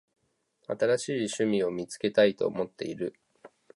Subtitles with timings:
[0.67, 3.13] 新しい趣味を見つけたいと思っている。